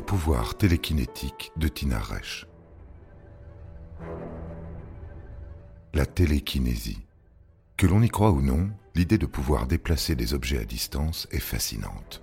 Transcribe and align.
Les 0.00 0.06
pouvoirs 0.06 0.54
télékinétiques 0.56 1.52
de 1.58 1.68
Tina 1.68 1.98
Reich. 1.98 2.46
La 5.92 6.06
télékinésie. 6.06 7.06
Que 7.76 7.86
l'on 7.86 8.00
y 8.00 8.08
croit 8.08 8.30
ou 8.30 8.40
non, 8.40 8.70
l'idée 8.94 9.18
de 9.18 9.26
pouvoir 9.26 9.66
déplacer 9.66 10.14
des 10.14 10.32
objets 10.32 10.58
à 10.58 10.64
distance 10.64 11.28
est 11.32 11.38
fascinante. 11.38 12.22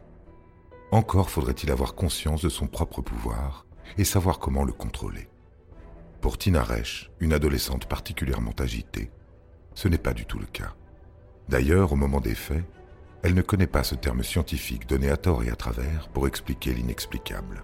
Encore 0.92 1.30
faudrait-il 1.30 1.70
avoir 1.70 1.94
conscience 1.94 2.42
de 2.42 2.50
son 2.50 2.66
propre 2.66 3.04
pouvoir 3.04 3.68
et 4.00 4.06
savoir 4.06 4.40
comment 4.40 4.64
le 4.64 4.74
contrôler. 4.74 5.30
Pour 6.20 6.40
Tina 6.40 6.64
Reich, 6.64 7.12
une 7.20 7.32
adolescente 7.32 7.86
particulièrement 7.86 8.56
agitée, 8.58 9.12
ce 9.76 9.88
n'est 9.88 10.00
pas 10.00 10.16
du 10.16 10.26
tout 10.26 10.40
le 10.40 10.48
cas. 10.48 10.74
D'ailleurs, 11.48 11.92
au 11.92 11.96
moment 11.96 12.22
des 12.22 12.34
faits, 12.34 12.66
elle 13.22 13.34
ne 13.36 13.42
connaît 13.42 13.68
pas 13.68 13.84
ce 13.84 13.94
terme 13.94 14.24
scientifique 14.24 14.88
donné 14.88 15.10
à 15.10 15.18
tort 15.18 15.44
et 15.44 15.50
à 15.50 15.56
travers 15.56 16.08
pour 16.10 16.28
expliquer 16.28 16.74
l'inexplicable. 16.74 17.64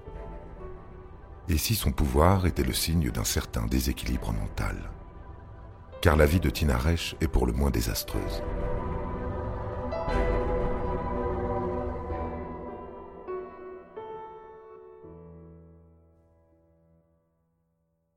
Et 1.50 1.58
si 1.58 1.76
son 1.76 1.92
pouvoir 1.92 2.46
était 2.46 2.64
le 2.64 2.74
signe 2.74 3.12
d'un 3.12 3.26
certain 3.26 3.66
déséquilibre 3.66 4.32
mental 4.32 4.92
Car 6.02 6.16
la 6.16 6.26
vie 6.26 6.40
de 6.40 6.50
Tina 6.50 6.78
Reich 6.78 7.16
est 7.20 7.28
pour 7.28 7.46
le 7.46 7.52
moins 7.52 7.70
désastreuse. 7.70 8.42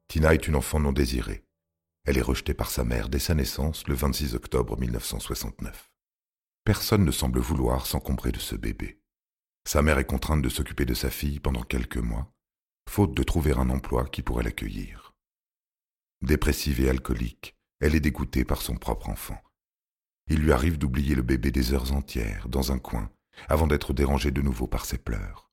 Tina 0.06 0.32
est 0.32 0.46
une 0.46 0.56
enfant 0.56 0.78
non 0.78 0.92
désirée. 0.92 1.44
Elle 2.04 2.18
est 2.18 2.22
rejetée 2.22 2.54
par 2.54 2.70
sa 2.70 2.84
mère 2.84 3.08
dès 3.08 3.18
sa 3.18 3.34
naissance 3.34 3.88
le 3.88 3.94
26 3.94 4.36
octobre 4.36 4.78
1969. 4.78 5.90
Personne 6.64 7.04
ne 7.04 7.10
semble 7.10 7.40
vouloir 7.40 7.86
s'encombrer 7.86 8.30
de 8.30 8.38
ce 8.38 8.54
bébé. 8.54 9.00
Sa 9.66 9.82
mère 9.82 9.98
est 9.98 10.06
contrainte 10.06 10.42
de 10.42 10.48
s'occuper 10.48 10.84
de 10.84 10.94
sa 10.94 11.10
fille 11.10 11.40
pendant 11.40 11.64
quelques 11.64 11.96
mois, 11.96 12.32
faute 12.88 13.14
de 13.14 13.22
trouver 13.22 13.52
un 13.52 13.70
emploi 13.70 14.06
qui 14.06 14.22
pourrait 14.22 14.44
l'accueillir. 14.44 15.14
Dépressive 16.22 16.80
et 16.80 16.88
alcoolique, 16.88 17.56
elle 17.80 17.94
est 17.94 18.00
dégoûtée 18.00 18.44
par 18.44 18.62
son 18.62 18.76
propre 18.76 19.08
enfant. 19.08 19.40
Il 20.28 20.40
lui 20.40 20.52
arrive 20.52 20.78
d'oublier 20.78 21.14
le 21.14 21.22
bébé 21.22 21.50
des 21.50 21.72
heures 21.72 21.92
entières, 21.92 22.48
dans 22.48 22.72
un 22.72 22.78
coin, 22.78 23.10
avant 23.48 23.66
d'être 23.66 23.92
dérangée 23.92 24.30
de 24.30 24.42
nouveau 24.42 24.66
par 24.66 24.84
ses 24.84 24.98
pleurs. 24.98 25.50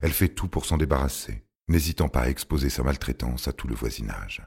Elle 0.00 0.12
fait 0.12 0.28
tout 0.28 0.48
pour 0.48 0.66
s'en 0.66 0.76
débarrasser, 0.76 1.46
n'hésitant 1.68 2.08
pas 2.08 2.22
à 2.22 2.28
exposer 2.28 2.70
sa 2.70 2.82
maltraitance 2.82 3.48
à 3.48 3.52
tout 3.52 3.66
le 3.66 3.74
voisinage. 3.74 4.46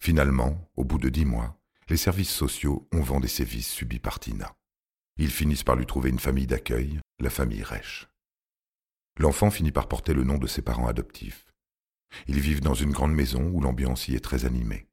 Finalement, 0.00 0.70
au 0.76 0.84
bout 0.84 0.98
de 0.98 1.08
dix 1.08 1.24
mois, 1.24 1.60
les 1.88 1.96
services 1.96 2.30
sociaux 2.30 2.88
ont 2.92 3.00
vent 3.00 3.20
des 3.20 3.28
sévices 3.28 3.70
subis 3.70 3.98
par 3.98 4.20
Tina. 4.20 4.56
Ils 5.18 5.30
finissent 5.30 5.64
par 5.64 5.76
lui 5.76 5.86
trouver 5.86 6.10
une 6.10 6.18
famille 6.18 6.46
d'accueil, 6.46 7.00
la 7.18 7.30
famille 7.30 7.62
Reich. 7.62 8.08
L'enfant 9.18 9.50
finit 9.50 9.72
par 9.72 9.88
porter 9.88 10.12
le 10.12 10.24
nom 10.24 10.38
de 10.38 10.46
ses 10.46 10.62
parents 10.62 10.88
adoptifs. 10.88 11.46
Ils 12.26 12.40
vivent 12.40 12.60
dans 12.60 12.74
une 12.74 12.92
grande 12.92 13.14
maison 13.14 13.50
où 13.52 13.60
l'ambiance 13.60 14.08
y 14.08 14.14
est 14.14 14.24
très 14.24 14.44
animée. 14.44 14.86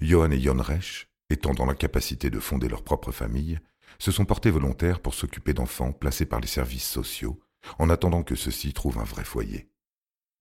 Johann 0.00 0.32
et 0.32 0.40
Jon 0.40 0.60
Reich, 0.60 1.08
étant 1.28 1.54
dans 1.54 1.66
la 1.66 1.74
capacité 1.74 2.30
de 2.30 2.40
fonder 2.40 2.68
leur 2.68 2.82
propre 2.82 3.12
famille, 3.12 3.58
se 3.98 4.12
sont 4.12 4.24
portés 4.24 4.50
volontaires 4.50 5.00
pour 5.00 5.14
s'occuper 5.14 5.52
d'enfants 5.52 5.92
placés 5.92 6.26
par 6.26 6.40
les 6.40 6.46
services 6.46 6.88
sociaux, 6.88 7.40
en 7.78 7.90
attendant 7.90 8.22
que 8.22 8.34
ceux-ci 8.34 8.72
trouvent 8.72 8.98
un 8.98 9.04
vrai 9.04 9.24
foyer. 9.24 9.68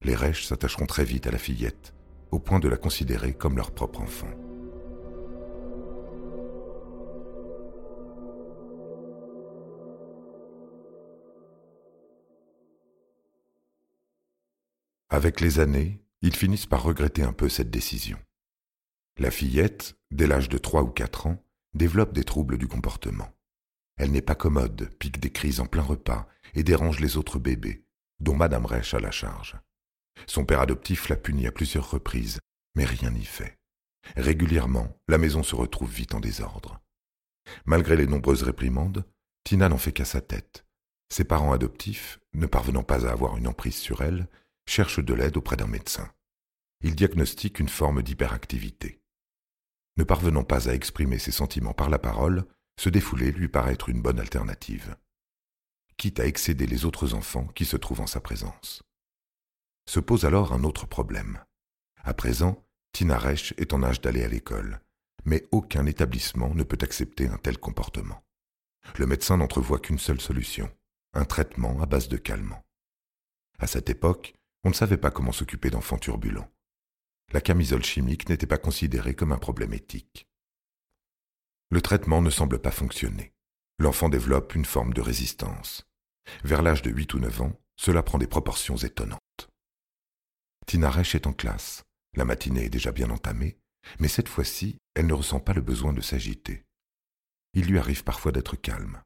Les 0.02 0.16
Reich 0.16 0.46
s'attacheront 0.46 0.86
très 0.86 1.04
vite 1.04 1.28
à 1.28 1.32
la 1.32 1.38
fillette, 1.38 1.94
au 2.32 2.40
point 2.40 2.60
de 2.60 2.70
la 2.70 2.78
considérer 2.78 3.34
comme 3.34 3.58
leur 3.58 3.72
propre 3.72 4.02
enfant. 4.02 4.30
Avec 15.12 15.42
les 15.42 15.60
années, 15.60 16.04
ils 16.22 16.36
finissent 16.36 16.68
par 16.68 16.84
regretter 16.84 17.24
un 17.24 17.34
peu 17.34 17.50
cette 17.50 17.72
décision. 17.72 18.20
La 19.18 19.32
fillette, 19.32 19.98
dès 20.12 20.28
l'âge 20.28 20.50
de 20.50 20.60
trois 20.60 20.84
ou 20.84 20.90
quatre 20.90 21.26
ans, 21.26 21.44
développe 21.74 22.14
des 22.14 22.24
troubles 22.24 22.60
du 22.60 22.68
comportement. 22.68 23.30
Elle 23.98 24.12
n'est 24.12 24.22
pas 24.22 24.36
commode, 24.36 24.90
pique 25.00 25.20
des 25.20 25.32
crises 25.32 25.60
en 25.60 25.66
plein 25.66 25.82
repas 25.82 26.28
et 26.54 26.64
dérange 26.64 27.00
les 27.00 27.18
autres 27.18 27.40
bébés, 27.40 27.84
dont 28.20 28.36
Madame 28.36 28.66
Reich 28.66 28.94
a 28.94 29.00
la 29.00 29.12
charge. 29.12 29.58
Son 30.28 30.46
père 30.46 30.62
adoptif 30.62 31.10
l'a 31.10 31.16
punie 31.16 31.48
à 31.48 31.52
plusieurs 31.52 31.90
reprises, 31.90 32.40
mais 32.76 32.86
rien 32.86 33.10
n'y 33.10 33.26
fait. 33.26 33.58
Régulièrement, 34.16 34.96
la 35.08 35.18
maison 35.18 35.42
se 35.42 35.56
retrouve 35.56 35.92
vite 35.92 36.14
en 36.14 36.20
désordre. 36.20 36.80
Malgré 37.66 37.96
les 37.96 38.08
nombreuses 38.08 38.44
réprimandes, 38.44 39.06
Tina 39.44 39.70
n'en 39.70 39.78
fait 39.78 39.92
qu'à 39.92 40.06
sa 40.06 40.22
tête. 40.22 40.66
Ses 41.12 41.24
parents 41.24 41.54
adoptifs, 41.54 42.20
ne 42.34 42.46
parvenant 42.46 42.84
pas 42.84 43.08
à 43.08 43.12
avoir 43.12 43.38
une 43.38 43.48
emprise 43.48 43.76
sur 43.76 44.02
elle, 44.02 44.28
cherche 44.70 45.00
de 45.00 45.14
l'aide 45.14 45.38
auprès 45.38 45.58
d'un 45.58 45.68
médecin. 45.68 46.12
Il 46.82 46.96
diagnostique 46.96 47.60
une 47.60 47.70
forme 47.70 48.04
d'hyperactivité. 48.04 49.02
Ne 49.98 50.04
parvenant 50.04 50.44
pas 50.44 50.70
à 50.70 50.74
exprimer 50.74 51.20
ses 51.20 51.32
sentiments 51.32 51.74
par 51.74 51.90
la 51.90 52.00
parole, 52.00 52.46
se 52.80 52.90
défouler 52.90 53.32
lui 53.32 53.50
paraît 53.50 53.74
être 53.74 53.90
une 53.90 54.02
bonne 54.02 54.20
alternative, 54.20 54.96
quitte 55.98 56.20
à 56.22 56.26
excéder 56.26 56.66
les 56.68 56.86
autres 56.86 57.14
enfants 57.14 57.48
qui 57.48 57.66
se 57.66 57.76
trouvent 57.76 58.02
en 58.02 58.08
sa 58.08 58.22
présence. 58.22 58.84
Se 59.86 60.00
pose 60.00 60.24
alors 60.24 60.54
un 60.54 60.64
autre 60.64 60.86
problème. 60.86 61.44
À 62.04 62.14
présent, 62.14 62.64
Tina 62.94 63.18
Reich 63.18 63.54
est 63.58 63.74
en 63.74 63.84
âge 63.84 64.00
d'aller 64.00 64.24
à 64.24 64.30
l'école, 64.30 64.80
mais 65.26 65.48
aucun 65.52 65.86
établissement 65.86 66.54
ne 66.56 66.64
peut 66.64 66.78
accepter 66.82 67.28
un 67.28 67.38
tel 67.38 67.58
comportement. 67.58 68.24
Le 68.98 69.06
médecin 69.06 69.38
n'entrevoit 69.38 69.80
qu'une 69.80 70.00
seule 70.00 70.22
solution, 70.22 70.72
un 71.14 71.26
traitement 71.26 71.82
à 71.82 71.86
base 71.86 72.08
de 72.08 72.18
calmant. 72.18 72.64
À 73.58 73.68
cette 73.68 73.90
époque, 73.90 74.39
on 74.64 74.70
ne 74.70 74.74
savait 74.74 74.98
pas 74.98 75.12
comment 75.12 75.32
s'occuper 75.32 75.70
d'enfants 75.70 75.98
turbulents. 75.98 76.52
La 77.32 77.42
camisole 77.42 77.84
chimique 77.84 78.28
n'était 78.30 78.48
pas 78.48 78.58
considérée 78.58 79.16
comme 79.16 79.32
un 79.32 79.38
problème 79.38 79.74
éthique. 79.74 80.28
Le 81.70 81.82
traitement 81.82 82.22
ne 82.22 82.30
semble 82.30 82.60
pas 82.60 82.72
fonctionner. 82.72 83.34
L'enfant 83.78 84.10
développe 84.10 84.56
une 84.56 84.66
forme 84.66 84.94
de 84.94 85.02
résistance. 85.02 85.88
Vers 86.44 86.62
l'âge 86.62 86.82
de 86.82 86.90
8 86.90 87.14
ou 87.14 87.20
9 87.20 87.42
ans, 87.42 87.54
cela 87.76 88.04
prend 88.04 88.18
des 88.18 88.28
proportions 88.28 88.76
étonnantes. 88.76 89.50
Tina 90.66 90.90
Reich 90.90 91.16
est 91.16 91.28
en 91.28 91.34
classe. 91.34 91.84
La 92.16 92.26
matinée 92.26 92.66
est 92.66 92.70
déjà 92.70 92.92
bien 92.92 93.10
entamée, 93.10 93.60
mais 94.00 94.08
cette 94.08 94.28
fois-ci, 94.28 94.78
elle 94.96 95.08
ne 95.08 95.14
ressent 95.14 95.40
pas 95.40 95.54
le 95.54 95.62
besoin 95.62 95.94
de 95.94 96.02
s'agiter. 96.02 96.66
Il 97.54 97.68
lui 97.68 97.80
arrive 97.80 98.04
parfois 98.04 98.32
d'être 98.32 98.56
calme. 98.56 99.02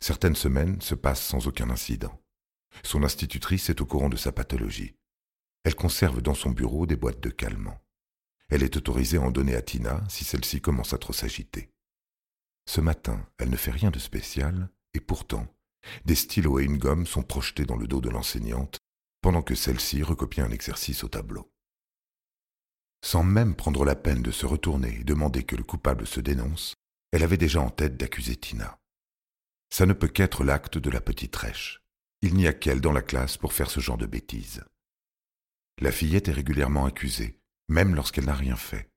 Certaines 0.00 0.36
semaines 0.36 0.80
se 0.80 0.94
passent 0.94 1.24
sans 1.24 1.46
aucun 1.46 1.70
incident. 1.70 2.18
Son 2.82 3.02
institutrice 3.02 3.70
est 3.70 3.80
au 3.80 3.86
courant 3.86 4.08
de 4.08 4.16
sa 4.16 4.32
pathologie. 4.32 4.94
Elle 5.64 5.74
conserve 5.74 6.22
dans 6.22 6.34
son 6.34 6.50
bureau 6.50 6.86
des 6.86 6.96
boîtes 6.96 7.20
de 7.20 7.30
calmants. 7.30 7.80
Elle 8.48 8.62
est 8.62 8.76
autorisée 8.76 9.18
à 9.18 9.22
en 9.22 9.30
donner 9.30 9.54
à 9.54 9.62
Tina 9.62 10.02
si 10.08 10.24
celle-ci 10.24 10.60
commence 10.60 10.92
à 10.92 10.98
trop 10.98 11.12
s'agiter. 11.12 11.70
Ce 12.66 12.80
matin, 12.80 13.26
elle 13.38 13.50
ne 13.50 13.56
fait 13.56 13.70
rien 13.70 13.90
de 13.90 13.98
spécial, 13.98 14.70
et 14.94 15.00
pourtant, 15.00 15.46
des 16.04 16.14
stylos 16.14 16.60
et 16.60 16.64
une 16.64 16.78
gomme 16.78 17.06
sont 17.06 17.22
projetés 17.22 17.64
dans 17.64 17.76
le 17.76 17.86
dos 17.86 18.00
de 18.00 18.10
l'enseignante, 18.10 18.78
pendant 19.22 19.42
que 19.42 19.54
celle-ci 19.54 20.02
recopie 20.02 20.40
un 20.40 20.50
exercice 20.50 21.04
au 21.04 21.08
tableau. 21.08 21.52
Sans 23.02 23.24
même 23.24 23.54
prendre 23.54 23.84
la 23.84 23.96
peine 23.96 24.22
de 24.22 24.30
se 24.30 24.46
retourner 24.46 25.00
et 25.00 25.04
demander 25.04 25.44
que 25.44 25.56
le 25.56 25.62
coupable 25.62 26.06
se 26.06 26.20
dénonce, 26.20 26.74
elle 27.12 27.22
avait 27.22 27.38
déjà 27.38 27.60
en 27.60 27.70
tête 27.70 27.96
d'accuser 27.96 28.36
Tina. 28.36 28.78
Ça 29.70 29.86
ne 29.86 29.92
peut 29.92 30.08
qu'être 30.08 30.44
l'acte 30.44 30.78
de 30.78 30.90
la 30.90 31.00
petite 31.00 31.34
rêche. 31.36 31.82
Il 32.22 32.34
n'y 32.34 32.46
a 32.46 32.52
qu'elle 32.52 32.80
dans 32.80 32.92
la 32.92 33.02
classe 33.02 33.36
pour 33.36 33.52
faire 33.52 33.70
ce 33.70 33.80
genre 33.80 33.96
de 33.96 34.06
bêtises. 34.06 34.62
La 35.80 35.90
fillette 35.90 36.28
est 36.28 36.32
régulièrement 36.32 36.84
accusée, 36.84 37.40
même 37.68 37.94
lorsqu'elle 37.94 38.26
n'a 38.26 38.34
rien 38.34 38.56
fait. 38.56 38.90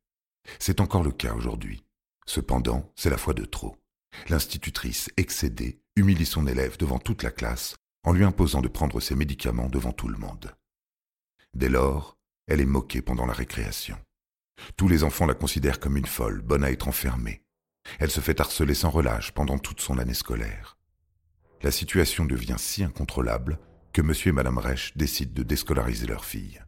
C'est 0.60 0.82
encore 0.82 1.04
le 1.04 1.12
cas 1.12 1.34
aujourd'hui. 1.34 1.86
Cependant, 2.26 2.92
c'est 2.96 3.10
la 3.10 3.18
fois 3.18 3.34
de 3.34 3.46
trop. 3.46 3.78
L'institutrice, 4.28 5.10
excédée, 5.16 5.80
humilie 5.96 6.26
son 6.26 6.48
élève 6.48 6.78
devant 6.78 7.00
toute 7.00 7.24
la 7.24 7.32
classe 7.32 7.76
en 8.04 8.12
lui 8.12 8.26
imposant 8.26 8.62
de 8.62 8.68
prendre 8.68 9.00
ses 9.00 9.16
médicaments 9.16 9.70
devant 9.70 9.94
tout 9.94 10.10
le 10.10 10.18
monde. 10.18 10.54
Dès 11.54 11.70
lors, 11.70 12.18
elle 12.48 12.60
est 12.60 12.66
moquée 12.66 13.02
pendant 13.02 13.26
la 13.26 13.34
récréation. 13.34 13.98
Tous 14.76 14.88
les 14.88 15.04
enfants 15.04 15.26
la 15.26 15.34
considèrent 15.34 15.80
comme 15.80 15.98
une 15.98 16.06
folle, 16.06 16.42
bonne 16.42 16.64
à 16.64 16.72
être 16.72 16.88
enfermée. 16.88 17.44
Elle 18.00 18.12
se 18.12 18.20
fait 18.20 18.42
harceler 18.42 18.74
sans 18.74 18.90
relâche 18.90 19.32
pendant 19.32 19.58
toute 19.58 19.82
son 19.82 19.98
année 19.98 20.14
scolaire. 20.14 20.78
La 21.64 21.72
situation 21.72 22.26
devient 22.26 22.58
si 22.58 22.84
incontrôlable 22.84 23.58
que 23.94 24.02
M. 24.02 24.12
et 24.26 24.32
Mme 24.34 24.58
Reich 24.58 24.92
décident 24.98 25.32
de 25.34 25.44
déscolariser 25.44 26.06
leur 26.06 26.26
fille. 26.26 26.62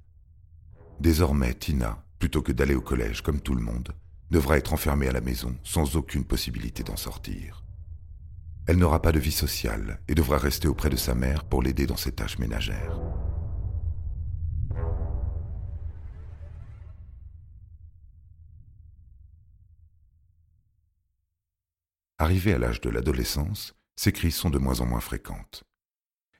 Désormais, 1.01 1.53
Tina, 1.53 2.01
plutôt 2.17 2.41
que 2.41 2.53
d'aller 2.53 2.75
au 2.75 2.81
collège 2.81 3.21
comme 3.21 3.41
tout 3.41 3.55
le 3.55 3.61
monde, 3.61 3.93
devra 4.31 4.57
être 4.57 4.71
enfermée 4.71 5.09
à 5.09 5.11
la 5.11 5.19
maison 5.19 5.57
sans 5.63 5.97
aucune 5.97 6.23
possibilité 6.23 6.81
d'en 6.81 6.95
sortir. 6.95 7.65
Elle 8.67 8.77
n'aura 8.77 9.01
pas 9.01 9.11
de 9.11 9.19
vie 9.19 9.33
sociale 9.33 9.99
et 10.07 10.15
devra 10.15 10.37
rester 10.37 10.69
auprès 10.69 10.89
de 10.89 10.95
sa 10.95 11.13
mère 11.13 11.43
pour 11.43 11.61
l'aider 11.61 11.87
dans 11.87 11.97
ses 11.97 12.13
tâches 12.13 12.39
ménagères. 12.39 12.97
Arrivée 22.17 22.53
à 22.53 22.57
l'âge 22.57 22.79
de 22.79 22.89
l'adolescence, 22.89 23.75
ses 23.95 24.11
crises 24.11 24.35
sont 24.35 24.49
de 24.49 24.57
moins 24.57 24.81
en 24.81 24.85
moins 24.85 24.99
fréquentes. 24.99 25.63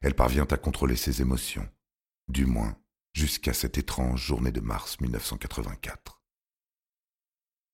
Elle 0.02 0.16
parvient 0.16 0.48
à 0.52 0.58
contrôler 0.58 0.96
ses 0.96 1.22
émotions, 1.22 1.70
du 2.28 2.46
moins 2.46 2.78
jusqu'à 3.14 3.54
cette 3.54 3.78
étrange 3.78 4.26
journée 4.26 4.52
de 4.52 4.62
mars 4.62 5.00
1984. 5.00 6.22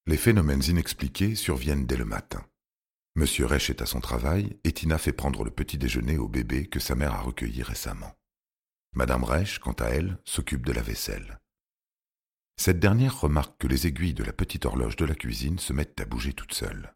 Les 0.08 0.18
phénomènes 0.18 0.64
inexpliqués 0.64 1.36
surviennent 1.36 1.86
dès 1.86 1.98
le 1.98 2.06
matin. 2.06 2.46
Monsieur 3.16 3.46
Reich 3.46 3.70
est 3.70 3.82
à 3.82 3.86
son 3.86 4.00
travail 4.00 4.58
et 4.64 4.72
Tina 4.72 4.98
fait 4.98 5.14
prendre 5.14 5.44
le 5.44 5.52
petit 5.52 5.78
déjeuner 5.78 6.18
au 6.18 6.28
bébé 6.28 6.68
que 6.68 6.80
sa 6.80 6.96
mère 6.96 7.14
a 7.14 7.22
recueilli 7.22 7.62
récemment. 7.62 8.16
Madame 8.94 9.24
Reich, 9.24 9.60
quant 9.60 9.74
à 9.74 9.86
elle, 9.86 10.18
s'occupe 10.26 10.66
de 10.66 10.72
la 10.72 10.82
vaisselle. 10.82 11.40
Cette 12.58 12.80
dernière 12.80 13.20
remarque 13.20 13.58
que 13.58 13.68
les 13.68 13.88
aiguilles 13.88 14.14
de 14.14 14.24
la 14.24 14.34
petite 14.34 14.66
horloge 14.66 14.96
de 14.96 15.06
la 15.06 15.16
cuisine 15.16 15.60
se 15.60 15.74
mettent 15.74 16.00
à 16.00 16.06
bouger 16.06 16.34
toutes 16.34 16.54
seules. 16.54 16.94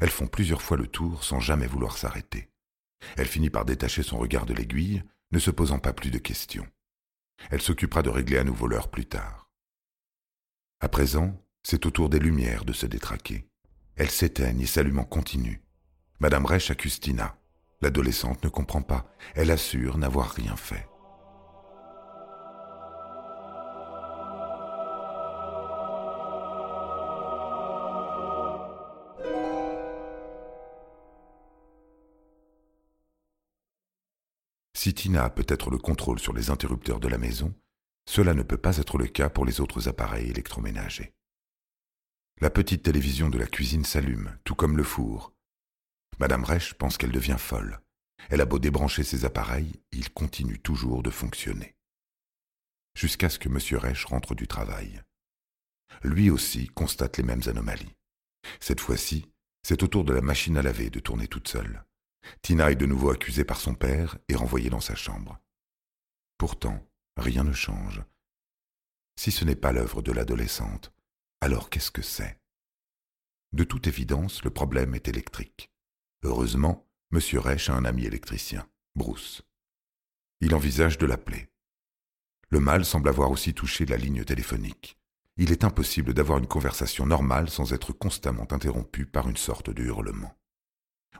Elles 0.00 0.10
font 0.10 0.26
plusieurs 0.26 0.62
fois 0.62 0.76
le 0.76 0.86
tour 0.86 1.24
sans 1.24 1.40
jamais 1.40 1.66
vouloir 1.66 1.96
s'arrêter. 1.96 2.50
Elle 3.16 3.28
finit 3.28 3.50
par 3.50 3.64
détacher 3.64 4.02
son 4.02 4.18
regard 4.18 4.46
de 4.46 4.54
l'aiguille, 4.54 5.02
ne 5.30 5.38
se 5.38 5.50
posant 5.50 5.78
pas 5.78 5.92
plus 5.92 6.10
de 6.10 6.18
questions. 6.18 6.66
Elle 7.50 7.62
s'occupera 7.62 8.02
de 8.02 8.10
régler 8.10 8.38
à 8.38 8.44
nouveau 8.44 8.66
l'heure 8.66 8.90
plus 8.90 9.06
tard. 9.06 9.50
À 10.80 10.88
présent, 10.88 11.40
c'est 11.62 11.86
au 11.86 11.90
tour 11.90 12.08
des 12.08 12.18
lumières 12.18 12.64
de 12.64 12.72
se 12.72 12.86
détraquer. 12.86 13.46
Elles 13.96 14.10
s'éteignent 14.10 14.60
et 14.60 14.66
s'allument 14.66 15.02
en 15.02 15.04
continu. 15.04 15.62
Madame 16.18 16.46
Reich 16.46 16.70
accuse 16.70 17.00
Tina. 17.00 17.36
L'adolescente 17.82 18.44
ne 18.44 18.48
comprend 18.48 18.82
pas. 18.82 19.10
Elle 19.34 19.50
assure 19.50 19.98
n'avoir 19.98 20.30
rien 20.30 20.56
fait. 20.56 20.89
Si 34.82 34.94
Tina 34.94 35.24
a 35.26 35.28
peut-être 35.28 35.68
le 35.68 35.76
contrôle 35.76 36.18
sur 36.20 36.32
les 36.32 36.48
interrupteurs 36.48 37.00
de 37.00 37.08
la 37.08 37.18
maison, 37.18 37.54
cela 38.08 38.32
ne 38.32 38.42
peut 38.42 38.56
pas 38.56 38.78
être 38.78 38.96
le 38.96 39.08
cas 39.08 39.28
pour 39.28 39.44
les 39.44 39.60
autres 39.60 39.90
appareils 39.90 40.30
électroménagers. 40.30 41.12
La 42.40 42.48
petite 42.48 42.84
télévision 42.84 43.28
de 43.28 43.36
la 43.36 43.46
cuisine 43.46 43.84
s'allume, 43.84 44.38
tout 44.42 44.54
comme 44.54 44.78
le 44.78 44.82
four. 44.82 45.34
Madame 46.18 46.44
Reich 46.44 46.72
pense 46.72 46.96
qu'elle 46.96 47.12
devient 47.12 47.36
folle. 47.38 47.82
Elle 48.30 48.40
a 48.40 48.46
beau 48.46 48.58
débrancher 48.58 49.02
ses 49.02 49.26
appareils, 49.26 49.82
ils 49.92 50.08
continuent 50.08 50.62
toujours 50.62 51.02
de 51.02 51.10
fonctionner. 51.10 51.76
Jusqu'à 52.94 53.28
ce 53.28 53.38
que 53.38 53.50
M. 53.50 53.58
Reich 53.78 54.06
rentre 54.06 54.34
du 54.34 54.48
travail. 54.48 55.02
Lui 56.04 56.30
aussi 56.30 56.68
constate 56.68 57.18
les 57.18 57.24
mêmes 57.24 57.42
anomalies. 57.48 57.96
Cette 58.60 58.80
fois-ci, 58.80 59.30
c'est 59.62 59.82
au 59.82 59.88
tour 59.88 60.04
de 60.04 60.14
la 60.14 60.22
machine 60.22 60.56
à 60.56 60.62
laver 60.62 60.88
de 60.88 61.00
tourner 61.00 61.28
toute 61.28 61.48
seule. 61.48 61.84
Tina 62.42 62.70
est 62.70 62.76
de 62.76 62.86
nouveau 62.86 63.10
accusée 63.10 63.44
par 63.44 63.60
son 63.60 63.74
père 63.74 64.18
et 64.28 64.34
renvoyée 64.34 64.70
dans 64.70 64.80
sa 64.80 64.94
chambre. 64.94 65.40
Pourtant, 66.38 66.86
rien 67.16 67.44
ne 67.44 67.52
change. 67.52 68.02
Si 69.16 69.30
ce 69.30 69.44
n'est 69.44 69.56
pas 69.56 69.72
l'œuvre 69.72 70.02
de 70.02 70.12
l'adolescente, 70.12 70.92
alors 71.40 71.70
qu'est-ce 71.70 71.90
que 71.90 72.02
c'est? 72.02 72.40
De 73.52 73.64
toute 73.64 73.86
évidence, 73.86 74.44
le 74.44 74.50
problème 74.50 74.94
est 74.94 75.08
électrique. 75.08 75.70
Heureusement, 76.22 76.88
M. 77.12 77.20
Reich 77.38 77.68
a 77.68 77.74
un 77.74 77.84
ami 77.84 78.04
électricien, 78.04 78.68
Bruce. 78.94 79.42
Il 80.40 80.54
envisage 80.54 80.98
de 80.98 81.06
l'appeler. 81.06 81.48
Le 82.50 82.60
mal 82.60 82.84
semble 82.84 83.08
avoir 83.08 83.30
aussi 83.30 83.54
touché 83.54 83.86
la 83.86 83.96
ligne 83.96 84.24
téléphonique. 84.24 84.98
Il 85.36 85.52
est 85.52 85.64
impossible 85.64 86.14
d'avoir 86.14 86.38
une 86.38 86.46
conversation 86.46 87.06
normale 87.06 87.48
sans 87.48 87.72
être 87.72 87.92
constamment 87.92 88.46
interrompu 88.52 89.06
par 89.06 89.28
une 89.28 89.36
sorte 89.36 89.70
de 89.70 89.82
hurlement. 89.82 90.34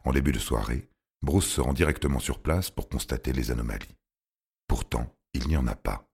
En 0.04 0.12
début 0.12 0.32
de 0.32 0.38
soirée, 0.38 0.89
Bruce 1.22 1.48
se 1.48 1.60
rend 1.60 1.74
directement 1.74 2.18
sur 2.18 2.40
place 2.40 2.70
pour 2.70 2.88
constater 2.88 3.32
les 3.32 3.50
anomalies. 3.50 3.96
Pourtant, 4.66 5.14
il 5.34 5.46
n'y 5.48 5.56
en 5.56 5.66
a 5.66 5.74
pas. 5.74 6.08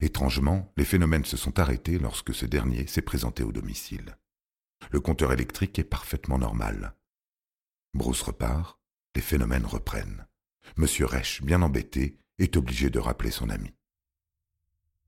Étrangement, 0.00 0.72
les 0.76 0.84
phénomènes 0.84 1.24
se 1.24 1.36
sont 1.36 1.58
arrêtés 1.58 1.98
lorsque 1.98 2.34
ce 2.34 2.46
dernier 2.46 2.86
s'est 2.86 3.02
présenté 3.02 3.42
au 3.42 3.52
domicile. 3.52 4.18
Le 4.90 5.00
compteur 5.00 5.32
électrique 5.32 5.78
est 5.78 5.84
parfaitement 5.84 6.38
normal. 6.38 6.94
Bruce 7.94 8.22
repart, 8.22 8.78
les 9.14 9.22
phénomènes 9.22 9.64
reprennent. 9.64 10.26
Monsieur 10.76 11.06
Reich, 11.06 11.42
bien 11.42 11.62
embêté, 11.62 12.18
est 12.38 12.56
obligé 12.56 12.90
de 12.90 12.98
rappeler 12.98 13.30
son 13.30 13.48
ami. 13.48 13.72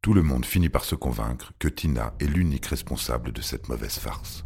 Tout 0.00 0.14
le 0.14 0.22
monde 0.22 0.46
finit 0.46 0.70
par 0.70 0.84
se 0.84 0.94
convaincre 0.94 1.52
que 1.58 1.69
Tina 1.69 2.14
est 2.20 2.26
l'unique 2.26 2.66
responsable 2.66 3.32
de 3.32 3.42
cette 3.42 3.69
mauvaise 3.69 3.98
farce. 3.98 4.44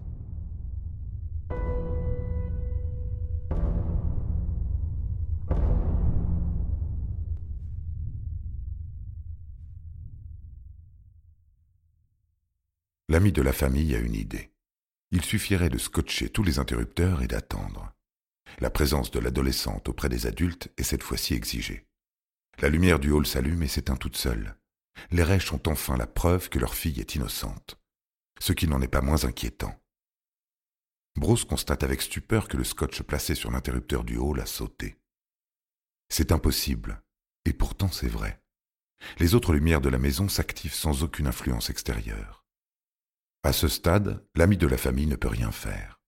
L'ami 13.12 13.31
de 13.31 13.43
la 13.43 13.53
famille 13.53 13.94
a 13.94 13.99
une 13.99 14.14
idée. 14.14 14.55
Il 15.11 15.23
suffirait 15.23 15.69
de 15.69 15.76
scotcher 15.76 16.31
tous 16.31 16.43
les 16.43 16.59
interrupteurs 16.59 17.20
et 17.20 17.26
d'attendre. 17.26 17.93
La 18.59 18.70
présence 18.70 19.11
de 19.11 19.19
l'adolescente 19.19 19.91
auprès 19.91 20.09
des 20.09 20.26
adultes 20.26 20.73
est 20.79 20.82
cette 20.82 21.03
fois-ci 21.03 21.35
exigée. 21.35 21.87
La 22.61 22.70
lumière 22.70 22.99
du 22.99 23.11
hall 23.11 23.26
s'allume 23.26 23.64
et 23.64 23.69
s'éteint 23.69 23.97
toute 23.97 24.17
seule. 24.17 24.56
Les 25.10 25.22
Reich 25.22 25.53
ont 25.53 25.60
enfin 25.67 25.98
la 25.98 26.06
preuve 26.06 26.48
que 26.48 26.58
leur 26.58 26.75
fille 26.75 27.01
est 27.01 27.15
innocente, 27.15 27.79
ce 28.41 28.55
qui 28.55 28.67
n'en 28.67 28.81
est 28.81 28.89
pas 28.89 29.03
moins 29.03 29.27
inquiétant. 29.27 29.79
Bruce 31.15 31.44
constate 31.44 31.82
avec 31.82 32.01
stupeur 32.01 32.48
que 32.48 32.56
le 32.56 32.65
scotch 32.65 33.03
placé 33.03 33.34
sur 33.34 33.51
l'interrupteur 33.51 34.05
du 34.05 34.17
hall 34.17 34.41
a 34.41 34.46
sauté. 34.46 34.96
C'est 36.08 36.32
impossible, 36.32 37.03
et 37.44 37.53
pourtant 37.53 37.91
c'est 37.91 38.08
vrai. 38.08 38.43
Les 39.19 39.34
autres 39.34 39.53
lumières 39.53 39.82
de 39.82 39.91
la 39.91 39.98
maison 39.98 40.31
s'activent 40.31 40.72
sans 40.72 41.03
aucune 41.03 41.27
influence 41.27 41.69
extérieure. 41.69 42.42
À 43.44 43.53
ce 43.53 43.67
stade, 43.67 44.25
l'ami 44.37 44.56
de 44.56 44.67
la 44.69 44.77
famille 44.77 45.06
ne 45.06 45.17
peut 45.17 45.29
rien 45.29 45.51
faire. 45.51 46.01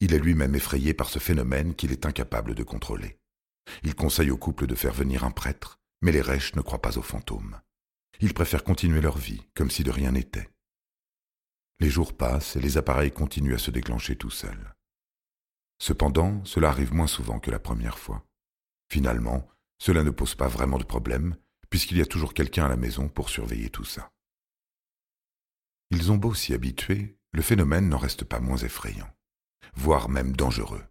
Il 0.00 0.12
est 0.12 0.18
lui-même 0.18 0.54
effrayé 0.54 0.94
par 0.94 1.08
ce 1.08 1.18
phénomène 1.18 1.74
qu'il 1.74 1.92
est 1.92 2.06
incapable 2.06 2.54
de 2.54 2.64
contrôler. 2.64 3.18
Il 3.82 3.94
conseille 3.94 4.30
au 4.30 4.36
couple 4.36 4.66
de 4.66 4.74
faire 4.74 4.92
venir 4.92 5.24
un 5.24 5.30
prêtre, 5.30 5.80
mais 6.02 6.12
les 6.12 6.20
Reich 6.20 6.54
ne 6.54 6.60
croient 6.60 6.82
pas 6.82 6.98
aux 6.98 7.02
fantômes. 7.02 7.60
Ils 8.20 8.34
préfèrent 8.34 8.64
continuer 8.64 9.00
leur 9.00 9.16
vie, 9.16 9.46
comme 9.54 9.70
si 9.70 9.84
de 9.84 9.90
rien 9.90 10.12
n'était. 10.12 10.50
Les 11.78 11.90
jours 11.90 12.16
passent 12.16 12.56
et 12.56 12.60
les 12.60 12.78
appareils 12.78 13.12
continuent 13.12 13.54
à 13.54 13.58
se 13.58 13.70
déclencher 13.70 14.16
tout 14.16 14.30
seuls. 14.30 14.74
Cependant, 15.78 16.44
cela 16.44 16.70
arrive 16.70 16.94
moins 16.94 17.06
souvent 17.06 17.38
que 17.38 17.50
la 17.50 17.58
première 17.58 17.98
fois. 17.98 18.26
Finalement, 18.90 19.48
cela 19.78 20.02
ne 20.02 20.10
pose 20.10 20.34
pas 20.34 20.48
vraiment 20.48 20.78
de 20.78 20.84
problème, 20.84 21.36
puisqu'il 21.68 21.98
y 21.98 22.02
a 22.02 22.06
toujours 22.06 22.34
quelqu'un 22.34 22.64
à 22.64 22.70
la 22.70 22.76
maison 22.76 23.08
pour 23.08 23.28
surveiller 23.28 23.68
tout 23.68 23.84
ça. 23.84 24.10
Ils 25.90 26.10
ont 26.10 26.16
beau 26.16 26.34
s'y 26.34 26.52
habituer, 26.52 27.16
le 27.32 27.42
phénomène 27.42 27.88
n'en 27.88 27.98
reste 27.98 28.24
pas 28.24 28.40
moins 28.40 28.56
effrayant, 28.56 29.08
voire 29.74 30.08
même 30.08 30.34
dangereux. 30.34 30.82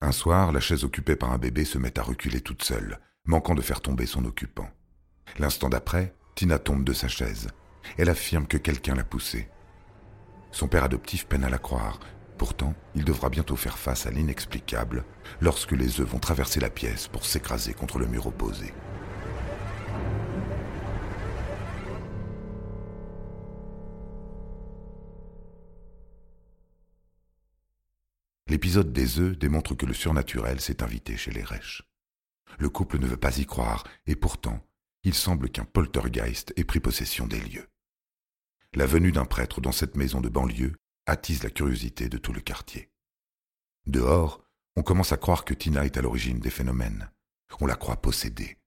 Un 0.00 0.10
soir, 0.10 0.50
la 0.52 0.60
chaise 0.60 0.84
occupée 0.84 1.16
par 1.16 1.32
un 1.32 1.38
bébé 1.38 1.64
se 1.64 1.78
met 1.78 1.98
à 1.98 2.02
reculer 2.02 2.40
toute 2.40 2.64
seule, 2.64 2.98
manquant 3.24 3.54
de 3.54 3.62
faire 3.62 3.80
tomber 3.80 4.06
son 4.06 4.24
occupant. 4.24 4.68
L'instant 5.38 5.68
d'après, 5.68 6.14
Tina 6.34 6.58
tombe 6.58 6.84
de 6.84 6.92
sa 6.92 7.08
chaise. 7.08 7.48
Elle 7.96 8.10
affirme 8.10 8.46
que 8.46 8.56
quelqu'un 8.56 8.96
l'a 8.96 9.04
poussée. 9.04 9.48
Son 10.50 10.66
père 10.66 10.84
adoptif 10.84 11.26
peine 11.26 11.44
à 11.44 11.50
la 11.50 11.58
croire. 11.58 12.00
Pourtant, 12.36 12.74
il 12.96 13.04
devra 13.04 13.28
bientôt 13.28 13.56
faire 13.56 13.78
face 13.78 14.06
à 14.06 14.10
l'inexplicable 14.10 15.04
lorsque 15.40 15.72
les 15.72 16.00
œufs 16.00 16.08
vont 16.08 16.18
traverser 16.18 16.58
la 16.58 16.70
pièce 16.70 17.06
pour 17.06 17.24
s'écraser 17.24 17.74
contre 17.74 17.98
le 17.98 18.06
mur 18.06 18.26
opposé. 18.26 18.74
L'épisode 28.54 28.92
des 28.92 29.18
œufs 29.18 29.36
démontre 29.36 29.74
que 29.74 29.84
le 29.84 29.92
surnaturel 29.92 30.60
s'est 30.60 30.84
invité 30.84 31.16
chez 31.16 31.32
les 31.32 31.42
Reich. 31.42 31.82
Le 32.60 32.68
couple 32.68 33.00
ne 33.00 33.06
veut 33.08 33.16
pas 33.16 33.36
y 33.38 33.46
croire, 33.46 33.82
et 34.06 34.14
pourtant, 34.14 34.64
il 35.02 35.12
semble 35.12 35.50
qu'un 35.50 35.64
poltergeist 35.64 36.52
ait 36.54 36.62
pris 36.62 36.78
possession 36.78 37.26
des 37.26 37.40
lieux. 37.40 37.66
La 38.72 38.86
venue 38.86 39.10
d'un 39.10 39.24
prêtre 39.24 39.60
dans 39.60 39.72
cette 39.72 39.96
maison 39.96 40.20
de 40.20 40.28
banlieue 40.28 40.76
attise 41.04 41.42
la 41.42 41.50
curiosité 41.50 42.08
de 42.08 42.16
tout 42.16 42.32
le 42.32 42.40
quartier. 42.40 42.92
Dehors, 43.86 44.44
on 44.76 44.84
commence 44.84 45.10
à 45.10 45.16
croire 45.16 45.44
que 45.44 45.52
Tina 45.54 45.84
est 45.84 45.96
à 45.96 46.02
l'origine 46.02 46.38
des 46.38 46.48
phénomènes. 46.48 47.10
On 47.58 47.66
la 47.66 47.74
croit 47.74 48.00
possédée. 48.00 48.58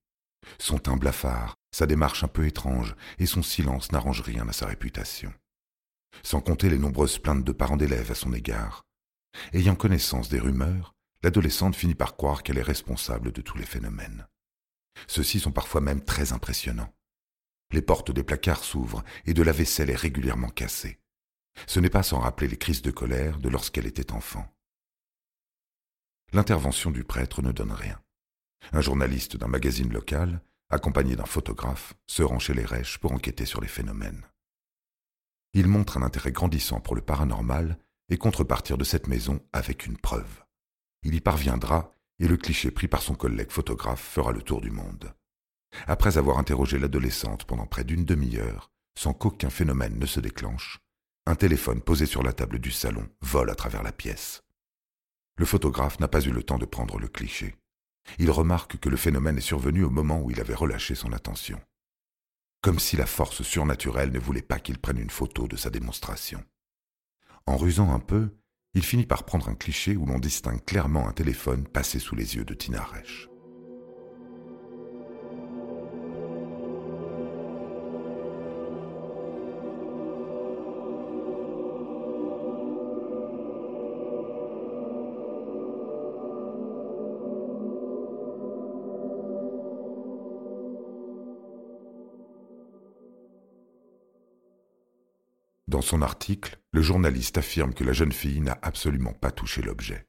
Son 0.59 0.79
teint 0.79 0.97
blafard, 0.97 1.55
sa 1.71 1.85
démarche 1.85 2.25
un 2.25 2.27
peu 2.27 2.45
étrange 2.45 2.93
et 3.19 3.25
son 3.25 3.41
silence 3.41 3.93
n'arrangent 3.93 4.19
rien 4.19 4.49
à 4.49 4.53
sa 4.53 4.65
réputation. 4.65 5.33
Sans 6.23 6.41
compter 6.41 6.69
les 6.69 6.77
nombreuses 6.77 7.19
plaintes 7.19 7.45
de 7.45 7.53
parents 7.53 7.77
d'élèves 7.77 8.11
à 8.11 8.15
son 8.15 8.33
égard. 8.33 8.83
Ayant 9.53 9.75
connaissance 9.75 10.29
des 10.29 10.39
rumeurs, 10.39 10.93
l'adolescente 11.23 11.75
finit 11.75 11.95
par 11.95 12.15
croire 12.15 12.43
qu'elle 12.43 12.57
est 12.57 12.63
responsable 12.63 13.31
de 13.31 13.41
tous 13.41 13.57
les 13.57 13.65
phénomènes. 13.65 14.27
Ceux-ci 15.07 15.39
sont 15.39 15.51
parfois 15.51 15.81
même 15.81 16.03
très 16.03 16.33
impressionnants. 16.33 16.93
Les 17.71 17.81
portes 17.81 18.11
des 18.11 18.23
placards 18.23 18.63
s'ouvrent 18.63 19.03
et 19.25 19.33
de 19.33 19.43
la 19.43 19.51
vaisselle 19.51 19.89
est 19.89 19.95
régulièrement 19.95 20.49
cassée. 20.49 20.99
Ce 21.65 21.79
n'est 21.79 21.89
pas 21.89 22.03
sans 22.03 22.19
rappeler 22.19 22.47
les 22.47 22.57
crises 22.57 22.81
de 22.81 22.91
colère 22.91 23.39
de 23.39 23.49
lorsqu'elle 23.49 23.87
était 23.87 24.11
enfant. 24.13 24.47
L'intervention 26.33 26.91
du 26.91 27.03
prêtre 27.03 27.41
ne 27.41 27.51
donne 27.51 27.71
rien. 27.71 28.01
Un 28.73 28.81
journaliste 28.81 29.37
d'un 29.37 29.47
magazine 29.47 29.91
local, 29.91 30.41
accompagné 30.69 31.15
d'un 31.15 31.25
photographe, 31.25 31.93
se 32.05 32.23
rend 32.23 32.39
chez 32.39 32.53
les 32.53 32.65
Rêches 32.65 32.97
pour 32.97 33.11
enquêter 33.11 33.45
sur 33.45 33.61
les 33.61 33.67
phénomènes. 33.67 34.25
Il 35.53 35.67
montre 35.67 35.97
un 35.97 36.03
intérêt 36.03 36.31
grandissant 36.31 36.79
pour 36.79 36.95
le 36.95 37.01
paranormal 37.01 37.79
et 38.09 38.17
contrepartir 38.17 38.77
de 38.77 38.83
cette 38.83 39.07
maison 39.07 39.39
avec 39.53 39.85
une 39.85 39.97
preuve. 39.97 40.43
Il 41.03 41.15
y 41.15 41.21
parviendra 41.21 41.91
et 42.19 42.27
le 42.27 42.37
cliché 42.37 42.71
pris 42.71 42.87
par 42.87 43.01
son 43.01 43.15
collègue 43.15 43.51
photographe 43.51 44.01
fera 44.01 44.31
le 44.31 44.41
tour 44.41 44.61
du 44.61 44.71
monde. 44.71 45.13
Après 45.85 46.17
avoir 46.17 46.37
interrogé 46.39 46.79
l'adolescente 46.79 47.45
pendant 47.45 47.67
près 47.67 47.83
d'une 47.83 48.05
demi-heure, 48.05 48.71
sans 48.97 49.13
qu'aucun 49.13 49.49
phénomène 49.49 49.99
ne 49.99 50.05
se 50.05 50.19
déclenche, 50.19 50.79
un 51.25 51.35
téléphone 51.35 51.81
posé 51.81 52.05
sur 52.05 52.23
la 52.23 52.33
table 52.33 52.59
du 52.59 52.71
salon 52.71 53.07
vole 53.21 53.49
à 53.49 53.55
travers 53.55 53.83
la 53.83 53.91
pièce. 53.91 54.43
Le 55.37 55.45
photographe 55.45 55.99
n'a 55.99 56.07
pas 56.07 56.21
eu 56.21 56.31
le 56.31 56.41
temps 56.41 56.57
de 56.57 56.65
prendre 56.65 56.97
le 56.97 57.07
cliché. 57.07 57.55
Il 58.17 58.31
remarque 58.31 58.77
que 58.79 58.89
le 58.89 58.97
phénomène 58.97 59.37
est 59.37 59.41
survenu 59.41 59.83
au 59.83 59.89
moment 59.89 60.21
où 60.21 60.31
il 60.31 60.39
avait 60.39 60.55
relâché 60.55 60.95
son 60.95 61.11
attention. 61.13 61.61
Comme 62.61 62.79
si 62.79 62.95
la 62.97 63.05
force 63.05 63.43
surnaturelle 63.43 64.11
ne 64.11 64.19
voulait 64.19 64.41
pas 64.41 64.59
qu'il 64.59 64.79
prenne 64.79 64.97
une 64.97 65.09
photo 65.09 65.47
de 65.47 65.57
sa 65.57 65.69
démonstration. 65.69 66.43
En 67.47 67.55
rusant 67.55 67.93
un 67.93 67.99
peu, 67.99 68.29
il 68.73 68.83
finit 68.83 69.05
par 69.05 69.23
prendre 69.23 69.47
un 69.47 69.55
cliché 69.55 69.95
où 69.95 70.05
l'on 70.05 70.19
distingue 70.19 70.63
clairement 70.65 71.07
un 71.07 71.13
téléphone 71.13 71.65
passé 71.65 71.97
sous 71.97 72.13
les 72.13 72.35
yeux 72.35 72.43
de 72.43 72.53
Tina 72.53 72.83
Resch. 72.83 73.29
Dans 95.67 95.81
son 95.81 96.01
article, 96.01 96.57
le 96.71 96.81
journaliste 96.81 97.37
affirme 97.37 97.73
que 97.73 97.83
la 97.83 97.91
jeune 97.91 98.13
fille 98.13 98.39
n'a 98.39 98.57
absolument 98.61 99.13
pas 99.13 99.31
touché 99.31 99.61
l'objet. 99.61 100.05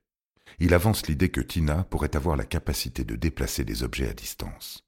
Il 0.60 0.72
avance 0.72 1.06
l'idée 1.08 1.30
que 1.30 1.40
Tina 1.40 1.84
pourrait 1.84 2.14
avoir 2.14 2.36
la 2.36 2.44
capacité 2.44 3.04
de 3.04 3.16
déplacer 3.16 3.64
des 3.64 3.82
objets 3.82 4.08
à 4.08 4.14
distance. 4.14 4.84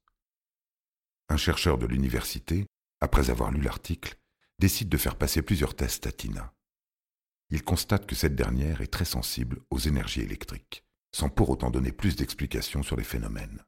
Un 1.27 1.37
chercheur 1.37 1.77
de 1.77 1.85
l'université, 1.85 2.67
après 3.01 3.29
avoir 3.29 3.51
lu 3.51 3.61
l'article, 3.61 4.15
décide 4.59 4.89
de 4.89 4.97
faire 4.97 5.17
passer 5.17 5.41
plusieurs 5.41 5.75
tests 5.75 6.07
à 6.07 6.11
Tina. 6.11 6.53
Il 7.49 7.63
constate 7.63 8.05
que 8.05 8.15
cette 8.15 8.35
dernière 8.35 8.81
est 8.81 8.91
très 8.91 9.05
sensible 9.05 9.59
aux 9.71 9.79
énergies 9.79 10.21
électriques, 10.21 10.85
sans 11.11 11.29
pour 11.29 11.49
autant 11.49 11.69
donner 11.69 11.91
plus 11.91 12.15
d'explications 12.15 12.83
sur 12.83 12.95
les 12.95 13.03
phénomènes. 13.03 13.65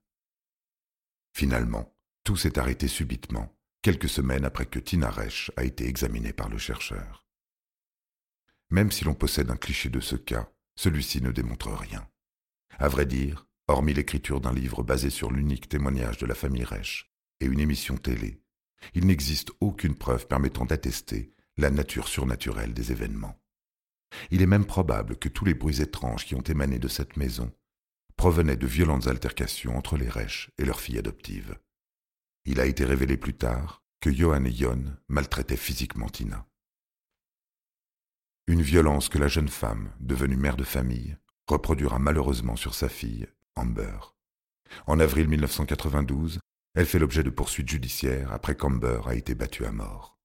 Finalement, 1.33 1.93
tout 2.23 2.37
s'est 2.37 2.57
arrêté 2.57 2.87
subitement 2.87 3.53
quelques 3.83 4.09
semaines 4.09 4.45
après 4.45 4.65
que 4.65 4.79
Tina 4.79 5.11
Resch 5.11 5.51
a 5.57 5.65
été 5.65 5.87
examinée 5.87 6.31
par 6.31 6.49
le 6.49 6.57
chercheur. 6.57 7.27
Même 8.71 8.91
si 8.91 9.03
l'on 9.03 9.13
possède 9.13 9.51
un 9.51 9.57
cliché 9.57 9.89
de 9.89 9.99
ce 9.99 10.15
cas, 10.15 10.49
celui-ci 10.75 11.21
ne 11.21 11.31
démontre 11.31 11.69
rien. 11.69 12.07
À 12.79 12.87
vrai 12.87 13.05
dire, 13.05 13.45
hormis 13.67 13.93
l'écriture 13.93 14.39
d'un 14.39 14.53
livre 14.53 14.83
basé 14.83 15.09
sur 15.09 15.31
l'unique 15.31 15.67
témoignage 15.67 16.17
de 16.17 16.25
la 16.25 16.33
famille 16.33 16.63
Resch 16.63 17.11
et 17.41 17.45
une 17.45 17.59
émission 17.59 17.97
télé, 17.97 18.41
il 18.93 19.05
n'existe 19.05 19.51
aucune 19.59 19.95
preuve 19.95 20.27
permettant 20.27 20.65
d'attester 20.65 21.33
la 21.57 21.69
nature 21.69 22.07
surnaturelle 22.07 22.73
des 22.73 22.93
événements. 22.93 23.37
Il 24.31 24.41
est 24.41 24.47
même 24.47 24.65
probable 24.65 25.17
que 25.17 25.29
tous 25.29 25.43
les 25.43 25.53
bruits 25.53 25.81
étranges 25.81 26.25
qui 26.25 26.35
ont 26.35 26.41
émané 26.41 26.79
de 26.79 26.87
cette 26.87 27.17
maison 27.17 27.51
provenaient 28.15 28.57
de 28.57 28.67
violentes 28.67 29.07
altercations 29.07 29.75
entre 29.75 29.97
les 29.97 30.09
Resch 30.09 30.51
et 30.57 30.65
leur 30.65 30.79
fille 30.79 30.97
adoptive. 30.97 31.57
Il 32.45 32.59
a 32.59 32.65
été 32.65 32.83
révélé 32.83 33.15
plus 33.15 33.33
tard 33.33 33.83
que 34.01 34.11
Johan 34.11 34.43
et 34.43 34.51
Jon 34.51 34.83
maltraitaient 35.07 35.55
physiquement 35.55 36.09
Tina. 36.09 36.45
Une 38.47 38.61
violence 38.61 39.07
que 39.07 39.17
la 39.17 39.29
jeune 39.29 39.47
femme, 39.47 39.93
devenue 40.01 40.35
mère 40.35 40.57
de 40.57 40.65
famille, 40.65 41.17
reproduira 41.47 41.99
malheureusement 41.99 42.57
sur 42.57 42.73
sa 42.73 42.89
fille, 42.89 43.27
Amber. 43.55 43.97
En 44.87 44.99
avril 44.99 45.29
1992, 45.29 46.39
elle 46.75 46.85
fait 46.85 46.99
l'objet 46.99 47.23
de 47.23 47.29
poursuites 47.29 47.69
judiciaires 47.69 48.33
après 48.33 48.55
qu'Amber 48.55 49.01
a 49.05 49.15
été 49.15 49.35
battue 49.35 49.65
à 49.65 49.71
mort. 49.71 50.19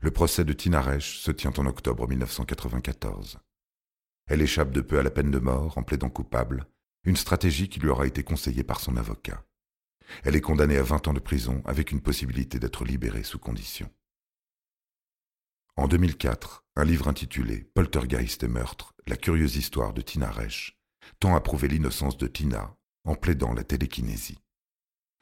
Le 0.00 0.10
procès 0.10 0.44
de 0.44 0.54
Tina 0.54 0.80
Resch 0.80 1.18
se 1.18 1.30
tient 1.30 1.52
en 1.58 1.66
octobre 1.66 2.08
1994. 2.08 3.40
Elle 4.26 4.40
échappe 4.40 4.70
de 4.70 4.80
peu 4.80 4.98
à 4.98 5.02
la 5.02 5.10
peine 5.10 5.30
de 5.30 5.38
mort 5.38 5.76
en 5.76 5.82
plaidant 5.82 6.08
coupable, 6.08 6.66
une 7.04 7.16
stratégie 7.16 7.68
qui 7.68 7.80
lui 7.80 7.88
aura 7.88 8.06
été 8.06 8.22
conseillée 8.22 8.64
par 8.64 8.80
son 8.80 8.96
avocat. 8.96 9.44
Elle 10.24 10.36
est 10.36 10.40
condamnée 10.40 10.76
à 10.76 10.82
20 10.82 11.08
ans 11.08 11.12
de 11.12 11.20
prison 11.20 11.62
avec 11.64 11.92
une 11.92 12.00
possibilité 12.00 12.58
d'être 12.58 12.84
libérée 12.84 13.22
sous 13.22 13.38
condition. 13.38 13.90
En 15.76 15.88
2004, 15.88 16.64
un 16.76 16.84
livre 16.84 17.08
intitulé 17.08 17.64
Poltergeist 17.74 18.42
et 18.42 18.48
meurtre, 18.48 18.94
la 19.06 19.16
curieuse 19.16 19.56
histoire 19.56 19.92
de 19.94 20.02
Tina 20.02 20.30
Resch 20.30 20.78
tend 21.18 21.34
à 21.34 21.40
prouver 21.40 21.68
l'innocence 21.68 22.16
de 22.18 22.26
Tina 22.26 22.76
en 23.04 23.14
plaidant 23.14 23.52
la 23.52 23.64
télékinésie. 23.64 24.38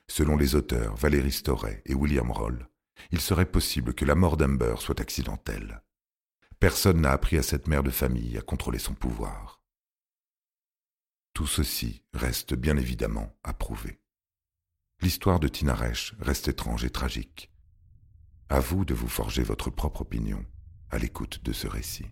Selon 0.08 0.37
les 0.37 0.56
auteurs 0.56 0.96
Valérie 0.96 1.32
Storet 1.32 1.82
et 1.87 1.94
William 1.94 2.30
Roll, 2.30 2.68
il 3.12 3.20
serait 3.20 3.50
possible 3.50 3.94
que 3.94 4.04
la 4.04 4.14
mort 4.14 4.37
d'Amber 4.37 4.75
soit 4.78 5.00
accidentelle. 5.00 5.82
Personne 6.58 7.00
n'a 7.00 7.12
appris 7.12 7.38
à 7.38 7.42
cette 7.42 7.68
mère 7.68 7.82
de 7.82 7.90
famille 7.90 8.37
à 8.37 8.42
contrôler 8.42 8.78
son 8.78 8.94
pouvoir. 8.94 9.62
Tout 11.32 11.46
ceci 11.46 12.02
reste 12.12 12.54
bien 12.54 12.76
évidemment 12.76 13.34
à 13.44 13.54
prouver 13.54 14.00
l'histoire 15.02 15.40
de 15.40 15.49
Tinaresh 15.49 16.14
reste 16.21 16.49
étrange 16.49 16.85
et 16.85 16.90
tragique. 16.90 17.50
À 18.49 18.61
vous 18.61 18.85
de 18.85 18.95
vous 18.95 19.09
forger 19.09 19.42
votre 19.42 19.71
propre 19.71 20.02
opinion 20.02 20.45
à 20.90 20.99
l'écoute 20.99 21.42
de 21.45 21.52
ce 21.52 21.66
récit. 21.66 22.07